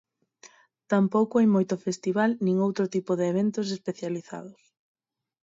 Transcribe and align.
Tampouco 0.91 1.33
hai 1.37 1.47
moito 1.55 1.75
festival 1.85 2.31
nin 2.45 2.55
outro 2.67 2.85
tipo 2.95 3.11
de 3.19 3.25
eventos 3.31 3.67
especializados. 3.77 4.61